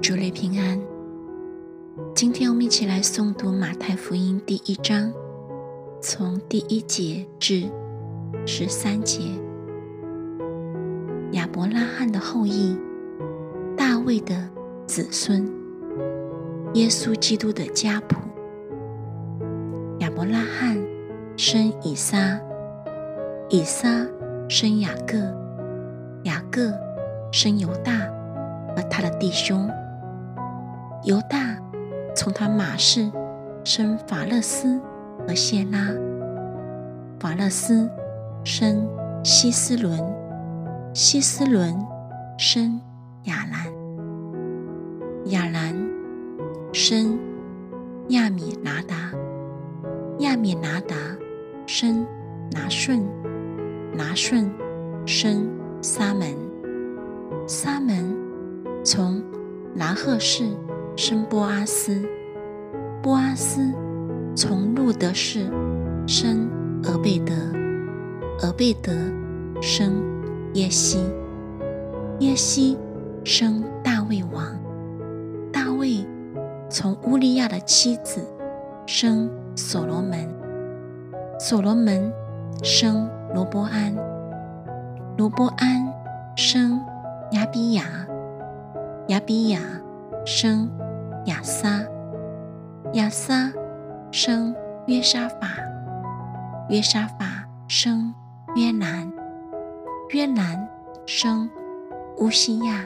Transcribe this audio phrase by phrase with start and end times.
[0.00, 0.80] 主内平安。
[2.14, 5.12] 今天我们一起来诵读马太福音第一章，
[6.00, 7.68] 从第一节至
[8.46, 9.20] 十三节。
[11.32, 12.78] 亚伯拉罕的后裔，
[13.76, 14.48] 大卫的
[14.86, 15.46] 子孙，
[16.74, 18.16] 耶稣基督的家谱。
[19.98, 20.78] 亚伯拉罕
[21.36, 22.40] 生以撒，
[23.50, 24.06] 以撒
[24.48, 25.18] 生雅各，
[26.22, 26.72] 雅各
[27.32, 27.92] 生犹大。
[28.76, 29.68] 和他的弟兄
[31.04, 31.56] 犹大
[32.14, 33.10] 从他马氏
[33.64, 34.80] 生法勒斯
[35.26, 35.78] 和谢拉，
[37.20, 37.88] 法勒斯
[38.44, 38.88] 生
[39.22, 39.98] 希斯伦，
[40.92, 41.74] 希斯伦
[42.36, 42.80] 生
[43.24, 43.72] 亚兰，
[45.26, 45.74] 亚兰
[46.72, 47.18] 生
[48.08, 49.12] 亚米拿达，
[50.18, 50.96] 亚米拿达
[51.66, 52.04] 生
[52.50, 53.06] 拿顺，
[53.92, 54.50] 拿顺
[55.06, 55.48] 生
[55.80, 56.34] 沙门，
[57.46, 58.16] 沙门。
[58.84, 59.22] 从
[59.74, 60.44] 拿赫氏
[61.00, 62.02] 生波阿斯，
[63.00, 63.72] 波阿斯
[64.34, 65.48] 从路德氏
[66.08, 66.50] 生
[66.82, 67.32] 俄贝德，
[68.42, 68.92] 俄贝德
[69.62, 70.02] 生
[70.54, 70.98] 耶西，
[72.18, 72.76] 耶西
[73.22, 74.44] 生大卫王，
[75.52, 76.04] 大卫
[76.68, 78.20] 从乌利亚的妻子
[78.84, 80.28] 生所罗门，
[81.38, 82.12] 所罗门
[82.64, 83.94] 生罗波安，
[85.16, 85.94] 罗波安
[86.36, 86.80] 生
[87.30, 87.84] 亚比亚。
[89.06, 89.60] 亚比亚
[90.26, 90.68] 生
[91.28, 91.84] 亚撒，
[92.94, 93.52] 亚撒
[94.10, 94.54] 生
[94.86, 95.50] 约沙法，
[96.70, 98.14] 约沙法生
[98.56, 99.12] 约兰，
[100.10, 100.66] 约兰
[101.04, 101.48] 生
[102.16, 102.82] 乌西亚，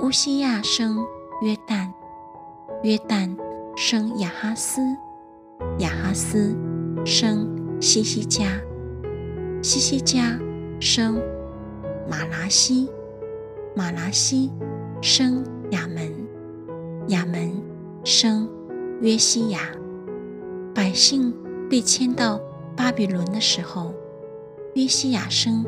[0.00, 0.98] 乌西亚生
[1.40, 1.90] 约旦，
[2.82, 3.34] 约旦
[3.74, 4.82] 生亚哈斯，
[5.78, 6.54] 亚哈斯
[7.06, 7.48] 生
[7.80, 8.44] 西西加，
[9.62, 10.38] 西西加
[10.78, 11.14] 生
[12.06, 12.90] 马拉西，
[13.74, 14.52] 马拉西。
[15.06, 16.23] 生亚门，
[17.08, 17.52] 亚门
[18.04, 18.48] 生
[19.00, 19.60] 约西亚。
[20.74, 21.32] 百姓
[21.70, 22.40] 被迁到
[22.76, 23.94] 巴比伦的时候，
[24.74, 25.64] 约西亚生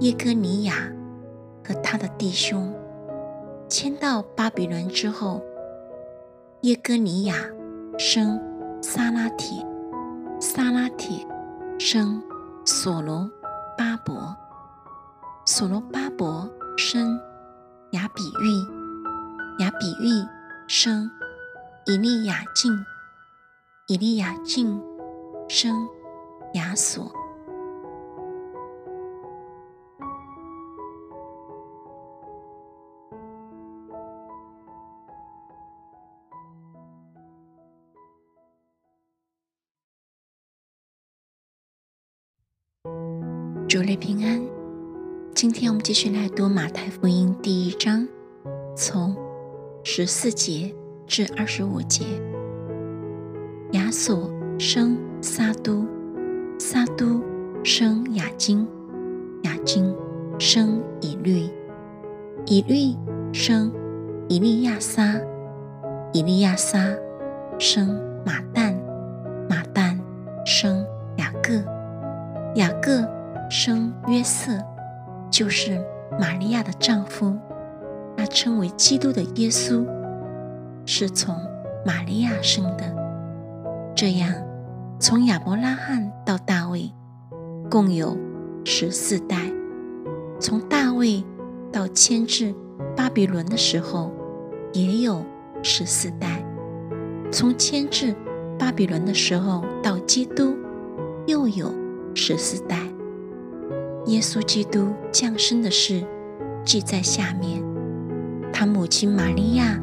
[0.00, 0.74] 耶哥尼亚
[1.66, 2.72] 和他的弟兄。
[3.68, 5.42] 迁到巴比伦之后，
[6.60, 7.34] 耶哥尼亚
[7.98, 8.40] 生
[8.80, 9.66] 撒拉铁，
[10.38, 11.26] 撒拉铁
[11.78, 12.22] 生
[12.64, 13.28] 所罗
[13.76, 14.36] 巴伯，
[15.44, 17.18] 所罗巴伯生。
[17.92, 20.10] 雅比玉，雅比玉
[20.68, 21.08] 生
[21.86, 22.84] 以利亚敬，
[23.86, 24.82] 以利亚敬
[25.48, 25.88] 生
[26.54, 27.12] 亚索。
[43.68, 44.44] 主内平安。
[45.32, 48.08] 今天我们继续来读马太福音第一章，
[48.76, 49.15] 从
[49.98, 50.70] 十四节
[51.06, 52.04] 至二十五节。
[53.70, 55.86] 亚索生撒都，
[56.58, 57.22] 撒都
[57.64, 58.68] 生雅金，
[59.44, 59.96] 雅金
[60.38, 61.48] 生以律，
[62.44, 62.94] 以律
[63.32, 63.72] 生
[64.28, 65.18] 以利亚撒，
[66.12, 66.78] 以利亚撒
[67.58, 68.76] 生马旦，
[69.48, 69.98] 马旦
[70.44, 70.84] 生
[71.16, 71.54] 雅各，
[72.56, 73.02] 雅各
[73.48, 74.62] 生约瑟。
[75.30, 75.82] 就是
[76.20, 77.34] 玛利亚的丈夫，
[78.26, 79.86] 称为基督的耶稣，
[80.84, 81.34] 是从
[81.84, 82.94] 玛利亚生的。
[83.94, 84.32] 这样，
[84.98, 86.92] 从亚伯拉罕到大卫，
[87.70, 88.16] 共有
[88.64, 89.36] 十四代；
[90.38, 91.24] 从大卫
[91.72, 92.54] 到迁至
[92.96, 94.12] 巴比伦的时候，
[94.72, 95.24] 也有
[95.62, 96.44] 十四代；
[97.32, 98.14] 从迁至
[98.58, 100.54] 巴比伦的时候到基督，
[101.26, 101.72] 又有
[102.14, 102.78] 十四代。
[104.06, 106.04] 耶稣基督降生的事
[106.64, 107.65] 记在下面。
[108.58, 109.78] 他母亲玛利亚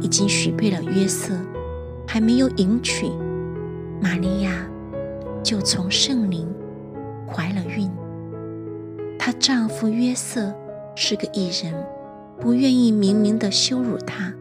[0.00, 1.34] 已经许配了约瑟，
[2.06, 3.10] 还没有迎娶，
[4.00, 4.52] 玛利亚
[5.42, 6.48] 就从圣灵
[7.26, 7.90] 怀了孕。
[9.18, 10.54] 她丈夫约瑟
[10.94, 11.74] 是个异人，
[12.38, 14.32] 不愿意明明的羞辱她，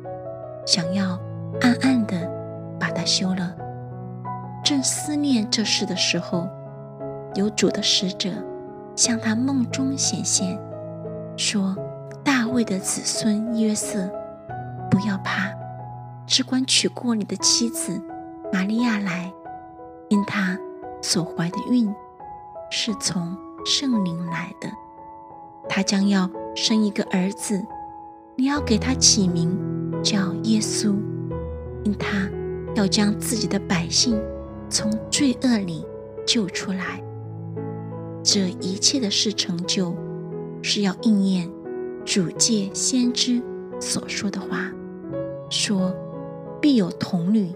[0.63, 1.19] 想要
[1.61, 2.29] 暗暗的
[2.79, 3.55] 把她休了。
[4.63, 6.47] 正思念这事的时候，
[7.33, 8.29] 有主的使者。
[8.95, 10.59] 向他梦中显现，
[11.35, 11.75] 说
[12.23, 14.09] ：“大卫的子孙约瑟，
[14.89, 15.51] 不要怕，
[16.25, 18.01] 只管娶过你的妻子
[18.51, 19.31] 玛利亚来，
[20.09, 20.57] 因她
[21.01, 21.93] 所怀的孕
[22.69, 24.69] 是从圣灵来的。
[25.69, 27.63] 他将要生一个儿子，
[28.35, 29.57] 你要给他起名
[30.03, 30.95] 叫耶稣，
[31.83, 32.29] 因他
[32.75, 34.19] 要将自己的百姓
[34.69, 35.85] 从罪恶里
[36.25, 37.01] 救出来。”
[38.23, 39.95] 这一切的事成就，
[40.61, 41.49] 是要应验
[42.05, 43.41] 主借先知
[43.79, 44.71] 所说的话。
[45.49, 45.93] 说
[46.61, 47.53] 必有童女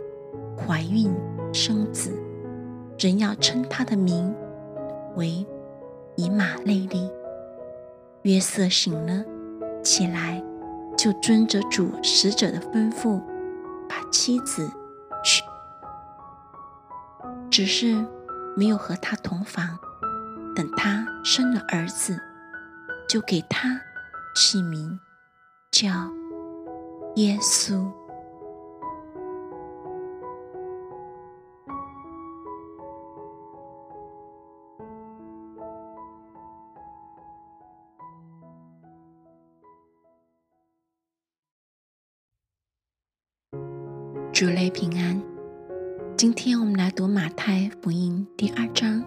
[0.58, 1.14] 怀孕
[1.54, 2.12] 生子，
[3.00, 4.36] 人要称他的名
[5.16, 5.46] 为
[6.16, 7.10] 以马内利。
[8.24, 9.24] 约瑟醒了
[9.84, 10.44] 起来，
[10.98, 13.22] 就遵着主使者的吩咐，
[13.88, 14.70] 把妻子
[15.24, 15.44] 娶，
[17.50, 17.96] 只是
[18.58, 19.78] 没有和他同房。
[20.56, 22.20] 等他生了儿子，
[23.08, 23.80] 就给他
[24.36, 25.00] 起名
[25.72, 25.90] 叫
[27.16, 27.90] 耶稣。
[44.34, 45.24] 主类平安。
[46.18, 49.02] 今天我们来读马太福音第二章，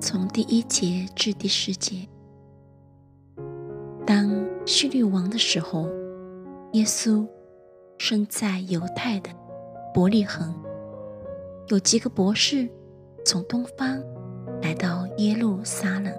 [0.00, 2.08] 从第一节至第十节。
[4.64, 5.86] 当希律王的时候，
[6.72, 7.26] 耶稣
[7.98, 9.28] 生在犹太的
[9.92, 10.54] 伯利恒。
[11.68, 12.66] 有几个博士
[13.26, 14.02] 从东方
[14.62, 16.10] 来到耶路撒冷，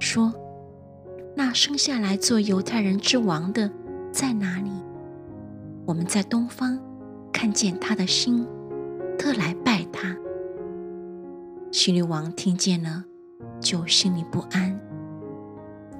[0.00, 0.34] 说
[1.36, 3.70] ：“那生下来做犹太人之王的
[4.10, 4.72] 在哪里？
[5.86, 6.76] 我们在东方。”
[7.32, 8.48] 看见他的心，
[9.18, 10.16] 特来拜他。
[11.70, 13.04] 希律王听见了，
[13.60, 14.80] 就心里不安。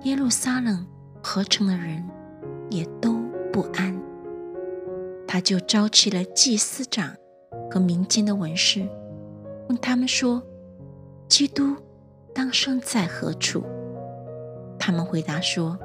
[0.05, 0.87] 耶路撒冷
[1.27, 2.05] 合成的人
[2.71, 3.17] 也都
[3.53, 4.01] 不安。
[5.27, 7.17] 他就召集了祭司长
[7.69, 8.87] 和民间的文士，
[9.69, 10.41] 问他们说
[11.29, 11.75] ：“基督
[12.33, 13.65] 当生在何处？”
[14.79, 15.77] 他们回答说：“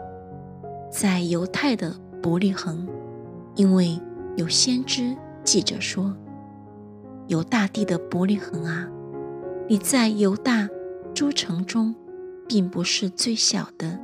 [0.94, 2.88] 在犹太的伯利恒，
[3.56, 4.00] 因为
[4.36, 6.16] 有先知。”记者说
[7.26, 8.88] ：“犹大地的伯利恒啊，
[9.68, 10.70] 你在犹大
[11.16, 11.96] 诸城中，
[12.48, 14.00] 并不是最小的，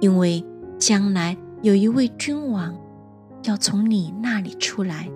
[0.00, 0.42] 因为
[0.86, 2.78] 将来有一位君王
[3.44, 5.10] 要从你那里出来，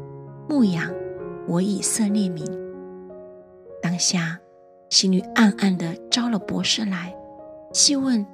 [0.49, 0.91] 牧养
[1.47, 2.43] 我以色列民。”
[3.82, 4.41] 当下，
[4.88, 7.15] 心里暗暗的招了博士来，
[7.75, 8.25] 细问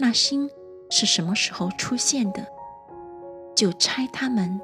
[0.00, 0.50] 那星
[0.90, 2.44] 是什么时候出现的，
[3.54, 4.60] 就差他们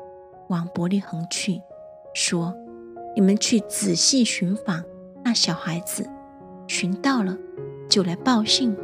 [0.49, 1.61] 往伯利恒去。
[2.13, 2.53] 说
[3.15, 4.83] ：“你们去仔细寻访
[5.25, 6.05] 那小孩子，
[6.67, 7.39] 寻到了
[7.89, 8.77] 就来报信，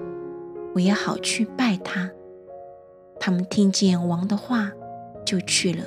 [0.77, 2.09] 我也好去拜他。”
[3.25, 4.73] 他们听见王的话，
[5.25, 5.85] 就去了。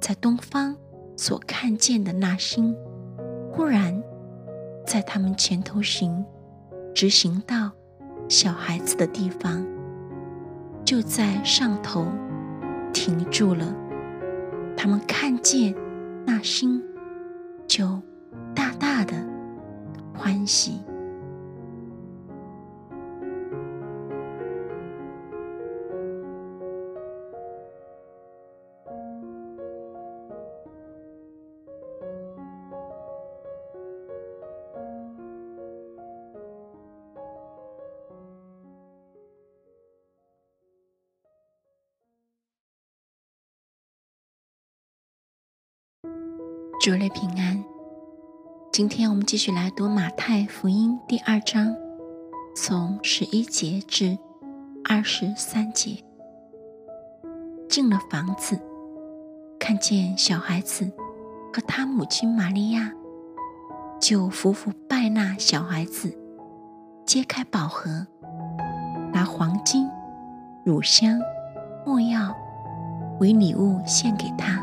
[0.00, 0.76] 在东方
[1.16, 2.76] 所看见的那星，
[3.52, 4.02] 忽然
[4.84, 6.26] 在他们前头行，
[6.92, 7.70] 直行到
[8.28, 9.64] 小孩子的地方，
[10.84, 12.04] 就在上头
[12.92, 13.72] 停住了。
[14.76, 15.72] 他们看见。
[16.26, 16.82] 那心
[17.68, 18.00] 就
[18.54, 19.12] 大大的
[20.14, 20.80] 欢喜。
[46.84, 47.64] 主内平安。
[48.70, 51.74] 今天我们继续来读马太福音第二章，
[52.54, 54.18] 从十一节至
[54.86, 55.96] 二十三节。
[57.70, 58.60] 进了房子，
[59.58, 60.92] 看见小孩子
[61.54, 62.92] 和他母亲玛利亚，
[63.98, 66.14] 就伏伏拜那小孩子，
[67.06, 68.06] 揭开宝盒，
[69.10, 69.88] 拿黄金、
[70.66, 71.18] 乳香、
[71.86, 72.36] 没药
[73.20, 74.62] 为礼物献给他。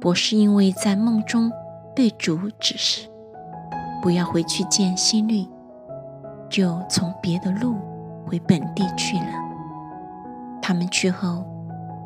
[0.00, 1.52] 博士因为在梦中
[1.94, 3.06] 被主指示
[4.02, 5.46] 不要回去见希律，
[6.48, 7.76] 就从别的路
[8.26, 9.32] 回本地去了。
[10.62, 11.44] 他们去后，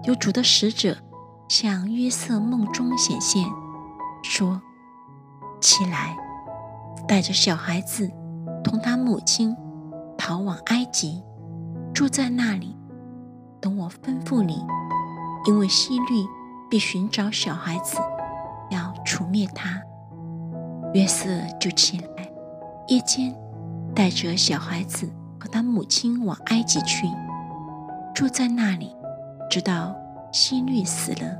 [0.02, 0.96] 有主的使者
[1.48, 3.46] 向约瑟梦中显现，
[4.24, 4.60] 说
[5.62, 6.16] ：“起来，
[7.06, 8.10] 带着小孩子
[8.64, 9.56] 同他母亲
[10.18, 11.22] 逃往埃及，
[11.92, 12.76] 住在那里，
[13.60, 14.66] 等我吩咐你，
[15.46, 16.26] 因为希律。”
[16.70, 17.96] 必寻找小孩子，
[18.70, 19.80] 要除灭他。
[20.92, 21.28] 约瑟
[21.60, 22.30] 就起来，
[22.88, 23.34] 夜间
[23.94, 25.08] 带着小孩子
[25.40, 27.06] 和他母亲往埃及去，
[28.14, 28.94] 住在那里，
[29.50, 29.94] 直到
[30.32, 31.36] 希律死了。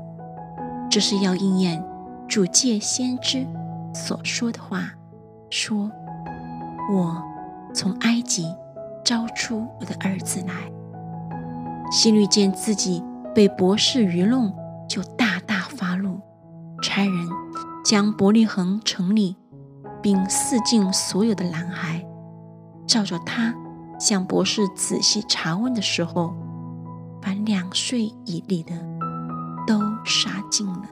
[0.89, 1.83] 这是要应验
[2.27, 3.45] 主借先知
[3.93, 4.89] 所说的话，
[5.49, 5.91] 说
[6.93, 7.23] ：“我
[7.73, 8.53] 从埃及
[9.03, 10.53] 招出我的儿子来。”
[11.91, 13.03] 希律见自己
[13.33, 14.53] 被博士愚弄。
[16.87, 17.27] 差人
[17.83, 19.35] 将伯利恒城里
[20.03, 22.05] 并四境所有的男孩，
[22.85, 23.55] 照着他
[23.99, 26.35] 向博士仔细查问的时候，
[27.23, 28.75] 凡两岁以里的
[29.65, 30.83] 都杀尽了。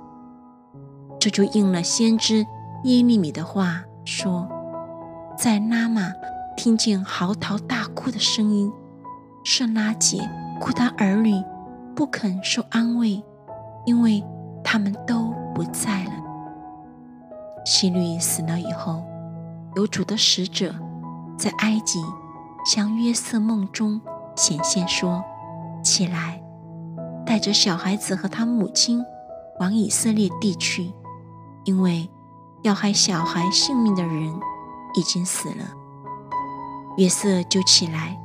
[1.20, 2.40] 这就应了先知
[2.86, 4.50] 耶利米的话说
[5.38, 6.12] ：“在拉玛
[6.58, 8.74] 听见嚎啕大哭的声音，
[9.44, 10.28] 是拉姐
[10.60, 11.40] 哭他儿女
[11.96, 13.24] 不肯受安慰，
[13.86, 14.24] 因为
[14.64, 16.12] 他们都不在了。”
[17.66, 19.04] 希律死了以后，
[19.76, 20.74] 有主的使者
[21.38, 22.04] 在埃及
[22.66, 24.02] 向约瑟梦中
[24.36, 25.24] 显现说
[25.82, 26.42] ：“起来，
[27.26, 29.04] 带着小孩子和他母亲
[29.60, 30.94] 往以色列地去。”
[31.66, 32.10] 因为
[32.64, 34.34] 要害小孩性命的人
[34.96, 35.66] 已经死了，
[36.98, 38.20] 约瑟就起来，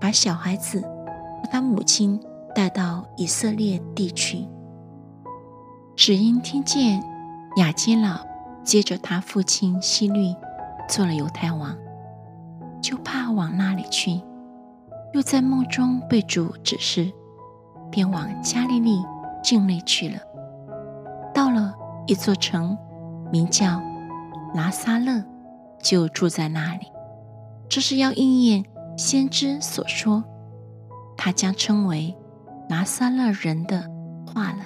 [0.00, 2.18] 把小孩子和他母亲
[2.54, 4.48] 带到以色列地去。
[5.94, 7.02] 只因听见
[7.56, 8.18] 雅基老
[8.64, 10.34] 接着他父亲希律
[10.88, 11.76] 做了犹太王，
[12.80, 14.20] 就怕往那里去，
[15.12, 17.12] 又在梦中被主指示，
[17.90, 19.04] 便往加利利
[19.42, 20.18] 境内去了。
[21.34, 21.74] 到了。
[22.08, 22.76] 一座城，
[23.30, 23.80] 名叫
[24.52, 25.22] 拿撒勒，
[25.80, 26.86] 就住在那里。
[27.68, 28.64] 这是要应验
[28.96, 30.24] 先知所说，
[31.16, 32.12] 他将称为
[32.68, 33.88] 拿撒勒人的
[34.26, 34.64] 话了。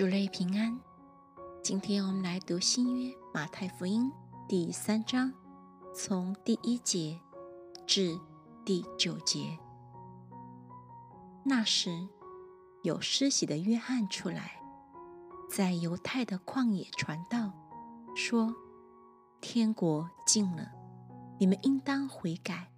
[0.00, 0.80] 主类平安。
[1.62, 4.10] 今天我们来读新约马太福音
[4.48, 5.30] 第三章。
[5.94, 7.20] 从第一节
[7.86, 8.18] 至
[8.64, 9.58] 第九节，
[11.44, 12.08] 那时
[12.82, 14.62] 有施洗的约翰出来，
[15.50, 17.52] 在犹太的旷野传道，
[18.16, 18.54] 说
[19.42, 20.72] ：“天国近了，
[21.38, 22.72] 你们应当悔改。”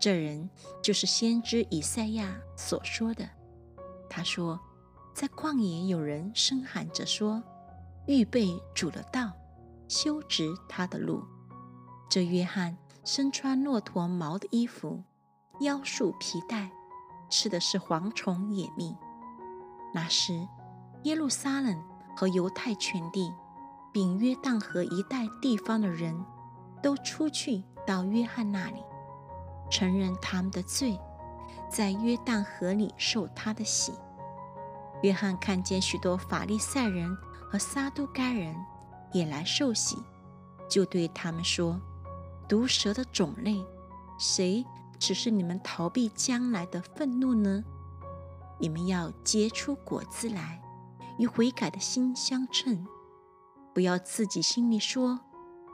[0.00, 0.48] 这人
[0.82, 3.28] 就是先知以赛亚所说的。
[4.08, 4.58] 他说
[5.14, 7.42] ：“在旷野有人声喊着说
[8.06, 9.32] ：‘预备主的道，
[9.88, 11.22] 修直他的路。’”
[12.08, 15.02] 这约翰身穿骆驼毛的衣服，
[15.60, 16.70] 腰束皮带，
[17.30, 18.96] 吃的是蝗虫野蜜。
[19.94, 20.46] 那时，
[21.04, 21.82] 耶路撒冷
[22.16, 23.32] 和犹太全地，
[23.92, 26.24] 并约旦河一带地方的人，
[26.82, 28.82] 都出去到约翰那里，
[29.70, 30.98] 承认他们的罪，
[31.70, 33.92] 在约旦河里受他的洗。
[35.02, 37.16] 约翰看见许多法利赛人
[37.50, 38.54] 和撒都该人
[39.12, 39.96] 也来受洗，
[40.68, 41.80] 就对他们说。
[42.48, 43.64] 毒蛇的种类，
[44.18, 44.64] 谁
[44.98, 47.64] 只是你们逃避将来的愤怒呢？
[48.58, 50.60] 你们要结出果子来，
[51.18, 52.86] 与悔改的心相称。
[53.74, 55.18] 不要自己心里说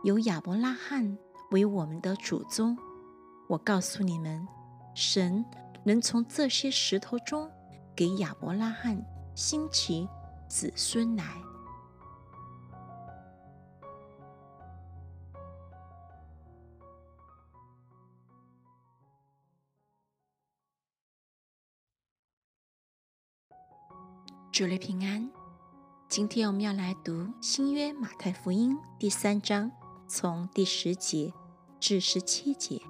[0.05, 1.19] 有亚伯拉罕
[1.51, 2.79] 为我们的祖宗。
[3.49, 4.47] 我告诉你们，
[4.95, 5.45] 神
[5.85, 7.51] 能从这些石头中
[7.97, 9.05] 给亚伯拉罕
[9.39, 10.09] 兴起
[10.49, 11.25] 子孙来。
[24.51, 25.31] 主内平安。
[26.09, 29.71] 今天我们要来读新约马太福音第三章，
[30.09, 31.33] 从第十节
[31.79, 32.83] 至十七节。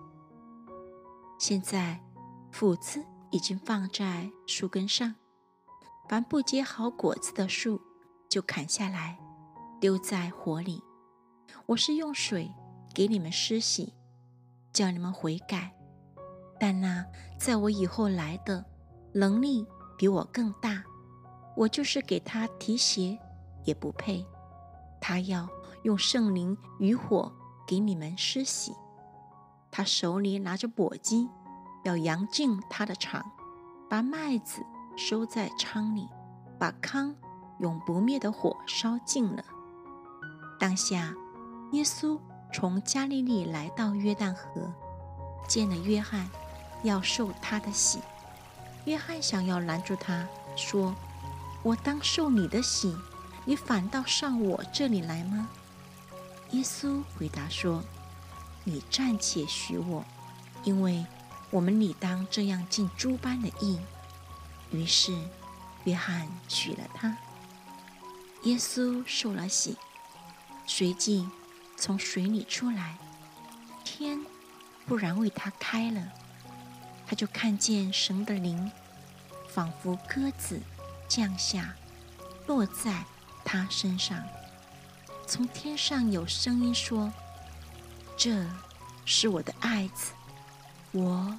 [1.39, 2.03] 现在
[2.51, 5.15] 斧子已经放在树根上，
[6.09, 7.79] 凡不结好果子的树，
[8.31, 9.19] 就砍下来，
[9.79, 10.83] 丢在火里。
[11.67, 12.51] 我是用水
[12.95, 13.93] 给你们施洗，
[14.73, 15.71] 叫你们悔改。
[16.59, 17.05] 但那
[17.39, 18.65] 在我以后来的，
[19.13, 19.67] 能力
[19.99, 20.83] 比我更大。
[21.55, 23.19] 我就是给他提鞋，
[23.65, 24.25] 也不配。
[25.01, 25.47] 他要
[25.83, 27.31] 用圣灵与火
[27.67, 28.73] 给你们施洗。
[29.71, 31.29] 他手里拿着簸箕，
[31.85, 33.31] 要扬进他的场，
[33.91, 34.65] 把麦子
[34.99, 36.09] 收在仓里，
[36.59, 37.15] 把糠
[37.61, 39.45] 用不灭的火烧尽了。
[40.59, 41.15] 当下，
[41.71, 42.19] 耶稣
[42.53, 44.73] 从加利利来到约旦河，
[45.47, 46.29] 见了约翰，
[46.83, 48.01] 要受他的洗。
[48.87, 50.27] 约翰想要拦住他，
[50.57, 50.93] 说。
[51.65, 52.97] 我当受你的洗，
[53.45, 55.49] 你反倒上我这里来吗？
[56.53, 57.83] 耶稣回答说
[58.65, 60.05] ：“你暂且许我，
[60.63, 61.05] 因为
[61.51, 63.79] 我们理当这样尽诸般的义。”
[64.71, 65.17] 于是，
[65.85, 67.17] 约翰娶了她。
[68.43, 69.77] 耶稣受了洗，
[70.67, 71.29] 随即
[71.77, 72.97] 从水里出来，
[73.85, 74.25] 天
[74.87, 76.13] 忽然为他开了，
[77.07, 78.71] 他就看见神的灵，
[79.49, 80.61] 仿佛鸽子。
[81.09, 81.75] 降下，
[82.47, 83.03] 落在
[83.43, 84.23] 他身上。
[85.27, 87.11] 从天上有声音说
[88.15, 88.47] ：“这
[89.07, 90.13] 是我的爱子，
[90.93, 91.39] 我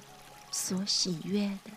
[0.50, 1.70] 所喜悦的。”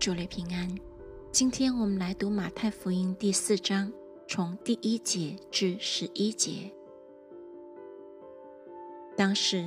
[0.00, 0.66] 主内平安。
[1.30, 3.92] 今天我们来读马太福音第四章，
[4.26, 6.72] 从第一节至十一节。
[9.14, 9.58] 当时，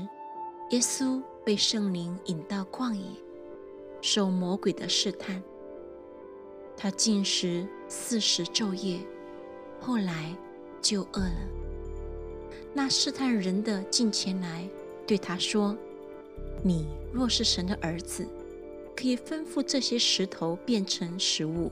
[0.71, 3.05] 耶稣被圣灵引到旷野，
[4.01, 5.39] 受魔鬼的试探。
[6.75, 8.97] 他进食四十昼夜，
[9.79, 10.35] 后来
[10.81, 11.47] 就饿了。
[12.73, 14.67] 那试探人的进前来，
[15.05, 15.77] 对他说
[16.65, 18.27] ：“你若是神的儿子。”
[18.95, 21.71] 可以吩咐这些石头变成食物。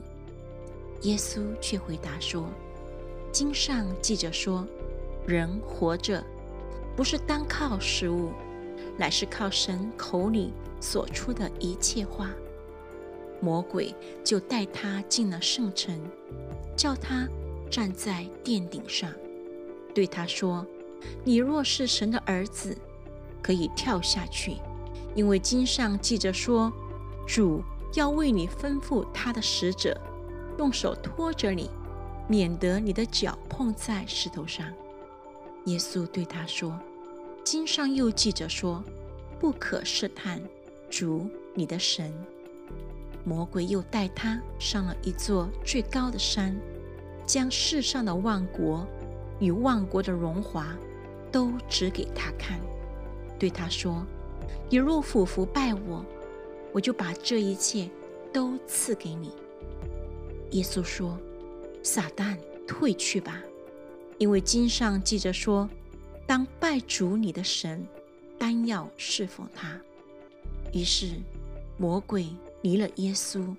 [1.01, 2.47] 耶稣却回答说
[3.31, 4.67] ：“经上记着说，
[5.25, 6.23] 人活着
[6.95, 8.31] 不是单靠食物，
[8.97, 12.29] 乃是靠神口里所出的一切话。”
[13.41, 15.99] 魔鬼就带他进了圣城，
[16.75, 17.27] 叫他
[17.71, 19.11] 站在殿顶上，
[19.95, 20.63] 对他说
[21.25, 22.77] ：“你若是神的儿子，
[23.41, 24.57] 可以跳下去，
[25.15, 26.71] 因为经上记着说。”
[27.33, 29.97] 主要为你吩咐他的使者，
[30.57, 31.69] 用手托着你，
[32.27, 34.67] 免得你的脚碰在石头上。
[35.63, 36.77] 耶稣对他说
[37.41, 38.83] ：“经上又记着说，
[39.39, 40.41] 不可试探
[40.89, 42.13] 主你的神。”
[43.23, 46.53] 魔鬼又带他上了一座最高的山，
[47.25, 48.85] 将世上的万国
[49.39, 50.75] 与万国的荣华
[51.31, 52.59] 都指给他看，
[53.39, 54.05] 对他说
[54.69, 56.05] ：“你若俯伏拜我。”
[56.73, 57.89] 我就把这一切
[58.33, 59.31] 都赐给你。
[60.51, 61.17] 耶稣说
[61.83, 62.37] ：“撒旦，
[62.67, 63.41] 退去吧，
[64.17, 65.69] 因为经上记着说，
[66.27, 67.85] 当拜主你的神，
[68.37, 69.79] 单要侍奉他。”
[70.73, 71.15] 于是
[71.77, 72.27] 魔鬼
[72.61, 73.55] 离了耶稣，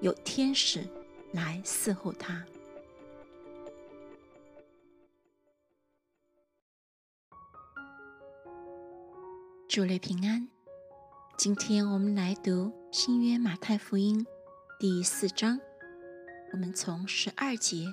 [0.00, 0.84] 有天使
[1.32, 2.44] 来伺候他。
[9.68, 10.48] 主内平安。
[11.42, 14.26] 今天我们来读新约马太福音
[14.78, 15.58] 第四章，
[16.52, 17.86] 我们从十二节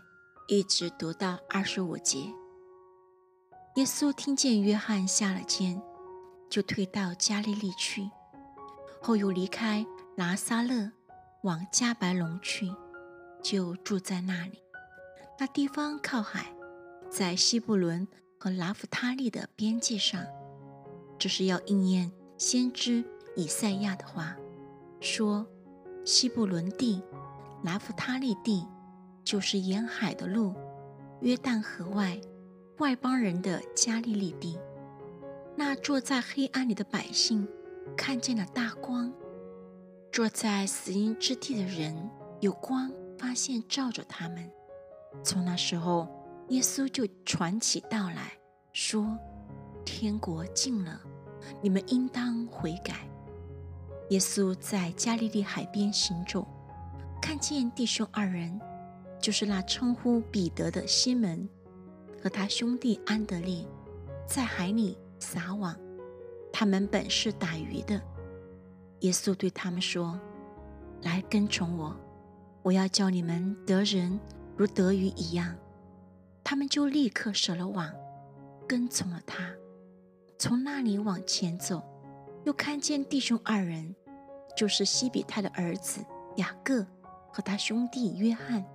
[0.49, 2.25] 一直读到二十五节。
[3.77, 5.81] 耶稣听见约翰下了监，
[6.49, 8.09] 就退到加利利去，
[9.01, 9.85] 后又离开
[10.17, 10.91] 拿撒勒，
[11.43, 12.69] 往加白龙去，
[13.41, 14.61] 就住在那里。
[15.39, 16.53] 那地方靠海，
[17.09, 18.05] 在西布伦
[18.37, 20.21] 和拿弗他利的边界上，
[21.17, 23.05] 这是要应验先知。
[23.37, 24.35] 以赛亚的话
[24.99, 25.45] 说
[26.03, 27.03] ：“西布伦地、
[27.61, 28.67] 拿弗他利地，
[29.23, 30.55] 就是沿海的路，
[31.21, 32.19] 约旦河外
[32.79, 34.57] 外邦人的加利利地。
[35.55, 37.47] 那坐在黑暗里的百姓，
[37.95, 39.11] 看见了大光；
[40.11, 44.51] 坐在死荫之地的人，有光发现照着他们。
[45.23, 46.07] 从那时候，
[46.49, 48.33] 耶稣就传起道来
[48.73, 49.15] 说：
[49.85, 50.99] 天国近了，
[51.61, 53.07] 你们应当悔改。”
[54.09, 56.47] 耶稣在加利利海边行走，
[57.21, 58.59] 看见弟兄二人，
[59.19, 61.47] 就是那称呼彼得的西门
[62.23, 63.65] 和他兄弟安德烈，
[64.25, 65.75] 在海里撒网。
[66.53, 68.01] 他们本是打鱼的。
[69.01, 70.19] 耶稣对他们说
[71.03, 71.95] ：“来跟从我，
[72.63, 74.19] 我要叫你们得人
[74.55, 75.53] 如得鱼一样。”
[76.43, 77.93] 他们就立刻舍了网，
[78.67, 79.51] 跟从了他。
[80.39, 81.83] 从那里往前走。
[82.43, 83.95] 又看见弟兄二人，
[84.55, 86.05] 就是西比泰的儿子
[86.37, 86.85] 雅各
[87.29, 88.65] 和他兄弟约翰，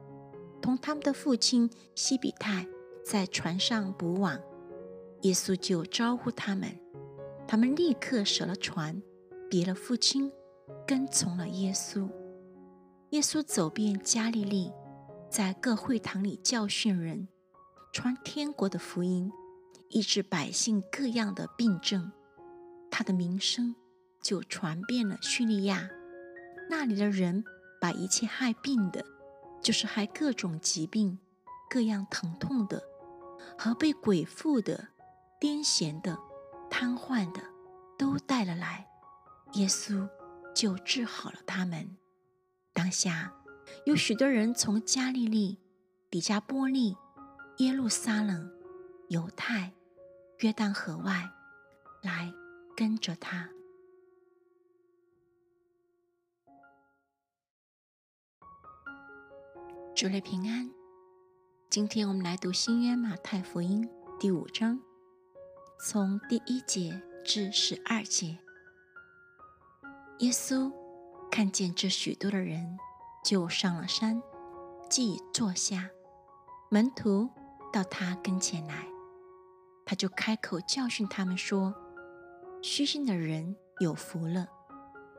[0.61, 2.67] 同他们的父亲西比泰
[3.05, 4.39] 在船上捕网。
[5.23, 6.79] 耶稣就招呼他们，
[7.47, 9.01] 他们立刻舍了船，
[9.49, 10.31] 别了父亲，
[10.87, 12.09] 跟从了耶稣。
[13.11, 14.73] 耶稣走遍加利利，
[15.31, 17.29] 在各会堂里教训人，
[17.93, 19.31] 传天国的福音，
[19.91, 22.11] 医治百姓各样的病症。
[22.93, 23.75] 他的名声
[24.21, 25.89] 就传遍了叙利亚，
[26.69, 27.43] 那里的人
[27.81, 29.03] 把一切害病的，
[29.63, 31.19] 就是害各种疾病、
[31.71, 32.83] 各样疼痛的，
[33.59, 34.89] 和被鬼附的、
[35.41, 36.19] 癫痫的、
[36.71, 37.41] 瘫痪的，
[37.99, 38.87] 都带了来，
[39.55, 40.07] 耶稣
[40.55, 41.97] 就治好了他们。
[42.75, 43.33] 当下
[43.87, 45.59] 有许多人从加利利、
[46.11, 46.95] 底加波利、
[47.57, 48.53] 耶路撒冷、
[49.09, 49.73] 犹太、
[50.41, 51.31] 约旦河外
[52.03, 52.35] 来。
[52.75, 53.51] 跟着他，
[59.95, 60.71] 主内平安。
[61.69, 64.81] 今天我们来读新约马太福音第五章，
[65.79, 68.39] 从第一节至十二节。
[70.21, 70.73] 耶稣
[71.31, 72.79] 看见这许多的人，
[73.23, 74.23] 就上了山，
[74.89, 75.91] 即坐下。
[76.71, 77.29] 门徒
[77.71, 78.87] 到他跟前来，
[79.85, 81.75] 他就开口教训他们说。
[82.65, 84.47] 虚心的人有福了，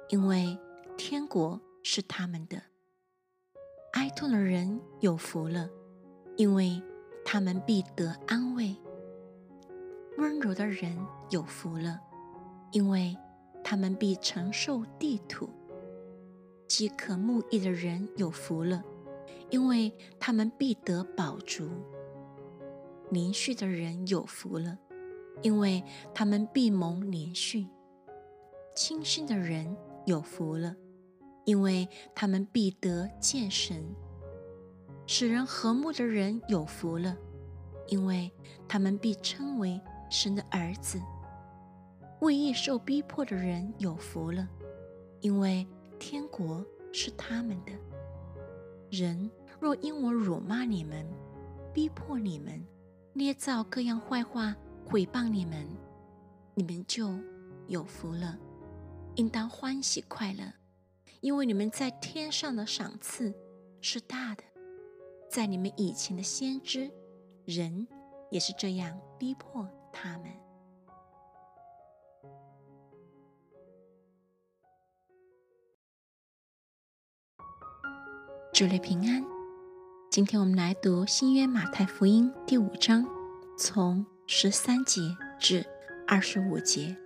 [0.08, 0.58] 因为
[0.98, 2.64] 天国是他们的。
[3.92, 5.70] 哀痛的人有福了，
[6.38, 6.82] 因为
[7.26, 8.78] 他们必得安慰；
[10.18, 10.98] 温柔的人
[11.32, 12.00] 有福了，
[12.72, 13.14] 因为
[13.62, 15.50] 他们必承受地土；
[16.66, 18.82] 饥渴慕义的人有福了，
[19.50, 21.66] 因为他们必得饱足；
[23.10, 24.80] 连续的人有福了，
[25.42, 27.66] 因为他们必蒙连续；
[28.76, 30.76] 轻信的人有福了。
[31.46, 33.84] 因为他们必得见神，
[35.06, 37.18] 使人和睦的人有福了，
[37.88, 38.32] 因为
[38.66, 39.78] 他们必称为
[40.10, 41.00] 神的儿子；
[42.22, 44.48] 为义受逼迫的人有福了，
[45.20, 45.68] 因为
[46.00, 47.74] 天国是他们的。
[48.90, 51.06] 人若因我辱骂你们、
[51.74, 52.66] 逼迫你们、
[53.12, 55.68] 捏造各样坏话毁谤你们，
[56.54, 57.10] 你们就
[57.68, 58.38] 有福了，
[59.16, 60.44] 应当欢喜快乐。
[61.22, 63.34] 因为你们在天上的赏赐
[63.82, 64.44] 是大的，
[65.30, 66.92] 在你们以前的先知，
[67.46, 67.88] 人
[68.30, 70.30] 也是这样逼迫他们。
[78.54, 79.26] 主内平安，
[80.12, 83.04] 今天我们来读新约马太福音第五章，
[83.58, 85.64] 从十三节至
[86.08, 86.98] 二十五节。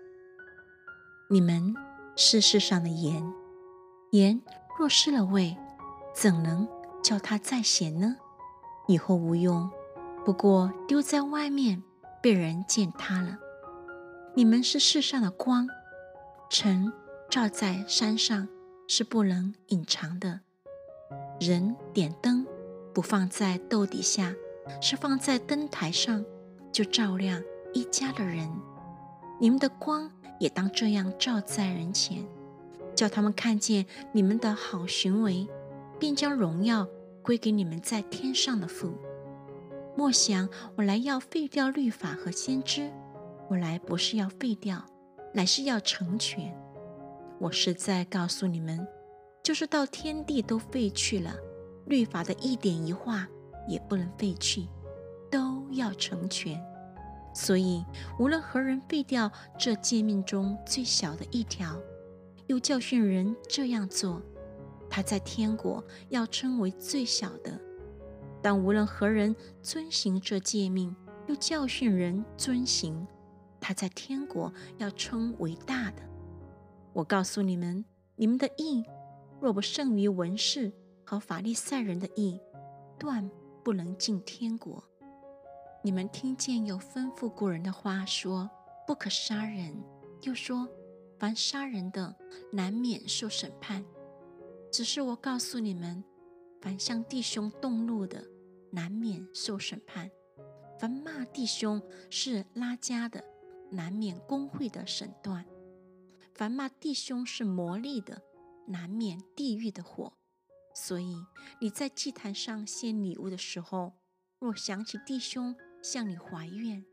[1.30, 1.76] 你们
[2.16, 3.22] 是世上的盐。
[4.12, 4.42] 盐
[4.80, 5.58] 若失了味，
[6.16, 6.66] 怎能
[7.04, 8.16] 叫它再咸呢？
[8.88, 9.70] 以后无用，
[10.24, 11.84] 不过丢在外面，
[12.24, 13.38] 被人践踏了。
[14.34, 15.68] 你们是世上的光，
[16.50, 16.94] 晨
[17.30, 18.48] 照在山上
[18.88, 20.40] 是不能隐藏的。
[21.42, 22.48] 人点灯
[22.94, 24.34] 不放在豆底下，
[24.82, 26.24] 是放在灯台上，
[26.78, 27.42] 就照亮
[27.74, 28.48] 一家的人。
[29.40, 32.24] 你们的光也当这样照在人前。
[32.94, 35.48] 叫他们看见你们的好行为，
[36.00, 36.88] 并将荣耀
[37.24, 38.94] 归给你们在天上的父。
[39.96, 42.92] 莫想我来要废掉律法和先知，
[43.50, 44.86] 我来不是要废掉，
[45.34, 46.56] 乃是要成全。
[47.40, 48.88] 我实在告诉你们，
[49.42, 51.34] 就是到天地都废去了，
[51.88, 53.28] 律法的一点一画
[53.68, 54.68] 也不能废去，
[55.30, 56.62] 都要成全。
[57.34, 57.86] 所以
[58.20, 61.78] 无论何人废掉这诫命中最小的一条，
[62.48, 64.22] 又教训人这样做，
[64.90, 67.52] 他在天国要称为最小的；
[68.42, 70.96] 但无论何人遵行这诫命，
[71.28, 73.06] 又教训人遵行，
[73.60, 76.02] 他在天国要称为大的。
[76.94, 77.86] 我告诉你们，
[78.16, 78.84] 你们的义
[79.40, 80.72] 若不胜于文士
[81.06, 82.42] 和法利赛人的义，
[82.98, 83.30] 断
[83.64, 84.84] 不能进天国。
[85.88, 88.52] 你们听见有吩咐古人的话说
[88.86, 89.74] ：“不可杀人。”
[90.22, 90.68] 又说。
[91.18, 92.14] 凡杀人的，
[92.52, 93.86] 难免受审判。
[94.70, 96.04] 只是我告诉你们，
[96.60, 98.22] 凡向弟兄动怒的，
[98.70, 100.10] 难免受审判；
[100.78, 103.24] 凡骂弟兄是拉家的，
[103.72, 105.46] 难免公会的审断；
[106.34, 108.22] 凡骂弟兄是魔力的，
[108.68, 110.12] 难免地狱的火。
[110.76, 111.16] 所以
[111.62, 113.94] 你在祭坛上献礼物的时候，
[114.38, 115.56] 若想起弟兄
[115.90, 116.84] 向你怀怨，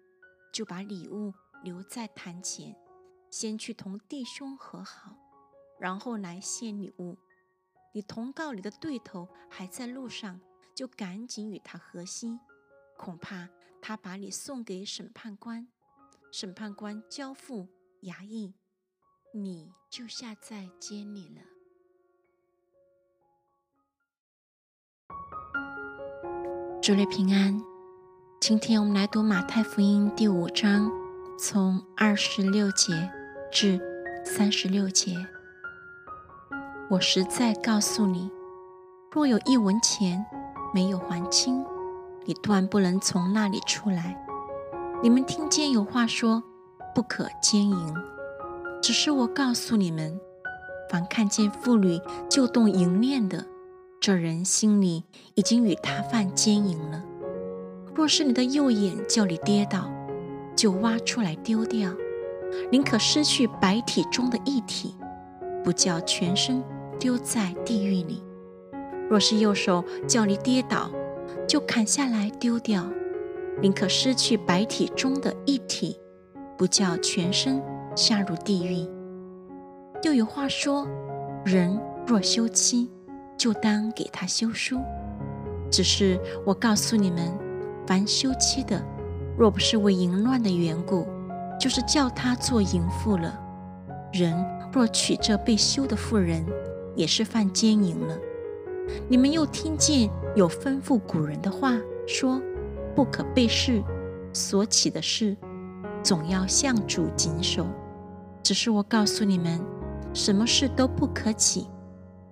[0.53, 2.77] 就把礼物留在坛前。
[3.29, 5.19] 先去同弟兄和好，
[5.81, 7.19] 然后来献礼物。
[7.93, 10.41] 你同告你的对头还在路上，
[10.77, 12.39] 就赶紧与他和稀，
[12.97, 13.49] 恐怕
[13.83, 15.67] 他把你送给审判官，
[16.31, 17.67] 审判官交付
[18.03, 18.55] 衙役，
[19.33, 21.43] 你就下在监里了。
[26.81, 27.74] 主内平安。
[28.47, 30.93] 今天我们来读马太福音第五章，
[31.39, 33.11] 从二十六节。
[33.51, 33.81] 至
[34.23, 35.17] 三十六节，
[36.91, 38.31] 我实在告诉你，
[39.11, 40.23] 若有一文钱
[40.75, 41.65] 没有还清，
[42.27, 44.23] 你断不能从那里出来。
[45.03, 46.43] 你们听见有话说，
[46.95, 47.95] 不可奸淫。
[48.83, 50.21] 只是我告诉你们，
[50.91, 53.47] 凡看见妇女就动淫念的，
[53.99, 55.05] 这人心里
[55.35, 57.03] 已经与他犯奸淫了。
[57.95, 59.89] 若是你的右眼叫你跌倒，
[60.57, 61.95] 就挖出来丢掉。
[62.71, 64.95] 宁可失去白体中的一体，
[65.63, 66.63] 不叫全身
[66.99, 68.23] 丢在地狱里。
[69.09, 70.91] 若是右手叫你跌倒，
[71.47, 72.85] 就砍下来丢掉。
[73.63, 75.97] 宁可失去白体中的一体，
[76.59, 77.63] 不叫全身
[77.95, 78.89] 下入地狱。
[80.03, 80.87] 又有话说：
[81.45, 82.91] 人若休妻，
[83.37, 84.81] 就当给他休书。
[85.71, 87.33] 只是我告诉你们，
[87.87, 88.83] 凡休妻的，
[89.37, 91.07] 若不是为淫乱的缘故，
[91.61, 93.41] 就是叫他做淫妇了。
[94.13, 94.35] 人
[94.73, 96.45] 若娶这被休的妇人，
[96.95, 98.17] 也是犯奸淫了。
[99.09, 102.41] 你们又听见有吩咐古人的话，说
[102.95, 103.83] 不可背誓，
[104.33, 105.37] 所起的事，
[106.03, 107.67] 总要向主谨守。
[108.43, 109.61] 只是我告诉你们，
[110.13, 111.67] 什么事都不可起，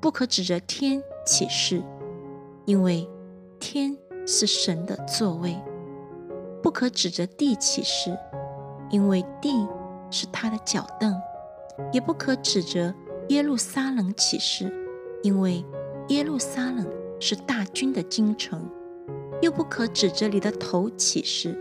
[0.00, 1.82] 不可指着天起誓，
[2.64, 3.08] 因为
[3.58, 5.54] 天是神的座位；
[6.62, 8.16] 不可指着地起誓，
[8.90, 9.66] 因为地
[10.10, 11.12] 是他的脚凳；
[11.92, 12.94] 也不可指着
[13.28, 14.72] 耶路撒冷起誓，
[15.22, 15.64] 因为
[16.08, 16.86] 耶路撒冷
[17.20, 18.60] 是大军的京城；
[19.40, 21.58] 又不可指着你的头起誓，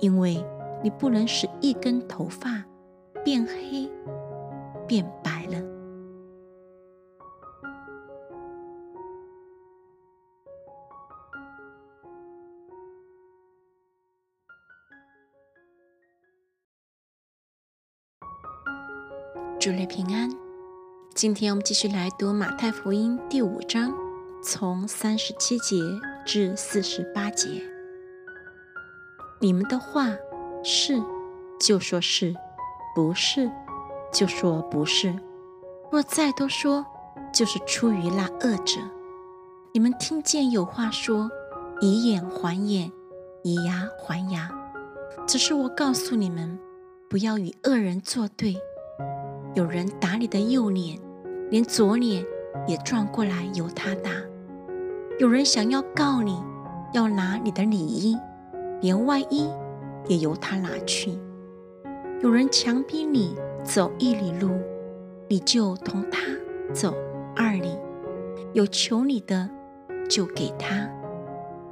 [0.00, 0.44] 因为
[0.82, 2.64] 你不能使一根头发。
[3.24, 3.90] 变黑，
[4.86, 5.73] 变白了。
[19.64, 20.30] 主内平安。
[21.14, 23.94] 今天我们继续来读马太福音第五章，
[24.42, 25.76] 从三十七节
[26.26, 27.62] 至四十八节。
[29.40, 30.14] 你们的话
[30.62, 31.02] 是，
[31.58, 32.34] 就说是。
[32.94, 33.50] 不是，
[34.12, 35.18] 就说不是。
[35.90, 36.84] 若再多说，
[37.32, 38.78] 就是出于那恶者。
[39.72, 41.30] 你们听见有话说
[41.80, 42.92] ：“以眼还眼，
[43.42, 44.50] 以牙还牙。”
[45.26, 46.58] 只是我告诉你们，
[47.08, 48.54] 不要与恶人作对。
[49.54, 50.98] 有人打你的右脸，
[51.48, 52.24] 连左脸
[52.66, 54.10] 也转过来由他打；
[55.20, 56.42] 有人想要告你，
[56.92, 58.18] 要拿你的里衣，
[58.80, 59.48] 连外衣
[60.08, 61.16] 也由他拿去。
[62.20, 64.50] 有人强逼你走一里路，
[65.28, 66.20] 你就同他
[66.72, 66.92] 走
[67.36, 67.78] 二里；
[68.54, 69.48] 有求你的，
[70.08, 70.88] 就给他；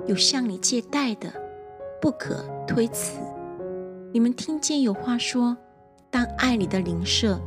[0.06, 1.28] 有向你借贷的，
[2.00, 3.18] 不可推辞。
[4.12, 5.56] 你们听见有话说：
[6.10, 7.40] 当爱你的邻舍，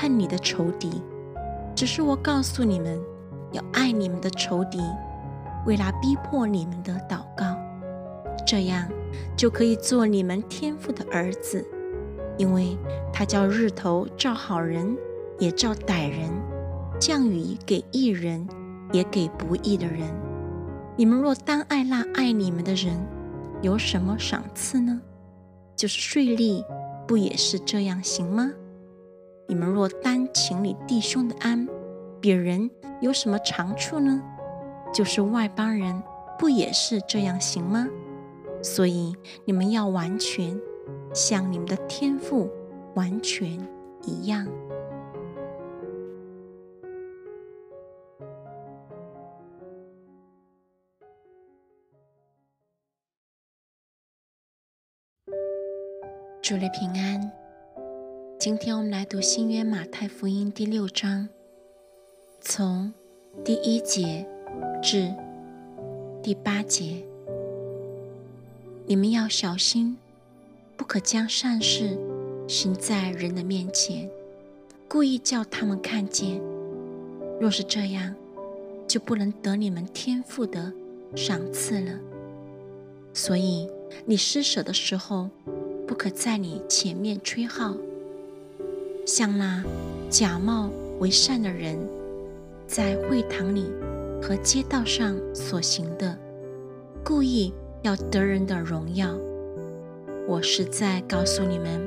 [0.00, 1.02] 恨你的仇敌。
[1.74, 3.00] 只是我告诉你们，
[3.52, 4.80] 要爱你们的仇敌，
[5.66, 7.56] 为了逼迫你们的祷告，
[8.46, 8.88] 这样
[9.36, 11.66] 就可以做你们天父的儿子。
[12.36, 12.78] 因为
[13.12, 14.96] 他叫日头照好人，
[15.40, 16.30] 也照歹人；
[17.00, 18.46] 降雨给义人，
[18.92, 20.08] 也给不义的人。
[20.96, 22.96] 你们若单爱那爱你们的人，
[23.60, 25.00] 有什么赏赐呢？
[25.76, 26.64] 就是税吏，
[27.06, 28.50] 不也是这样行吗？
[29.50, 31.66] 你们若单请你弟兄的安，
[32.20, 34.22] 别人有什么长处呢？
[34.92, 36.02] 就是外邦人，
[36.38, 37.88] 不也是这样行吗？
[38.62, 40.60] 所以你们要完全。
[41.14, 42.50] 像你们的天赋
[42.94, 43.58] 完全
[44.04, 44.46] 一样。
[56.42, 57.47] 祝你平安。
[58.38, 61.28] 今天我们来读新约马太福音第六章，
[62.40, 62.92] 从
[63.44, 64.24] 第一节
[64.80, 65.12] 至
[66.22, 67.02] 第八节。
[68.86, 69.96] 你们要小心。
[70.76, 71.98] 不可将善事
[72.46, 74.08] 行在人的面前，
[74.86, 76.40] 故意叫他们看见。
[77.40, 78.14] 若是这样，
[78.86, 80.72] 就不能得你们天赋的
[81.16, 81.98] 赏赐了。
[83.12, 83.68] 所以
[84.06, 85.28] 你施舍的时候，
[85.88, 87.76] 不可在你前面吹号，
[89.08, 89.64] 像那
[90.10, 90.68] 假冒
[90.98, 91.78] 为善的人，
[92.66, 93.64] 在会堂里
[94.20, 96.14] 和街道上所行的，
[97.02, 99.16] 故意要得人的荣耀。
[100.26, 101.80] 我是在告诉你们，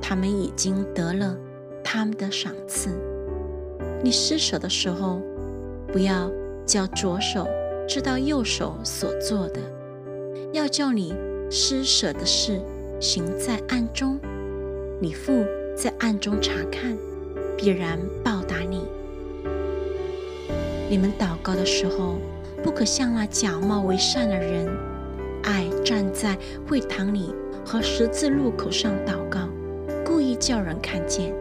[0.00, 1.36] 他们已经得了
[1.82, 2.90] 他们的赏赐。
[4.04, 5.20] 你施舍的时候，
[5.88, 6.30] 不要
[6.64, 7.48] 叫左手
[7.88, 9.60] 知道右手所做的，
[10.52, 11.16] 要叫你
[11.50, 12.60] 施舍的事
[13.00, 14.20] 行在暗中。
[15.00, 15.44] 你父
[15.76, 16.96] 在暗中查看，
[17.56, 18.86] 必然报答你。
[20.88, 22.18] 你们祷告的时候，
[22.62, 24.68] 不可像那假冒为善的人，
[25.42, 26.36] 爱站在
[26.68, 27.34] 会堂里。
[27.66, 29.48] 和十字路口上祷告，
[30.04, 31.34] 故意叫人看见。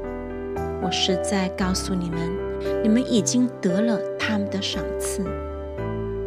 [0.81, 2.31] 我实在告诉你们，
[2.81, 5.21] 你们已经得了他们的赏赐。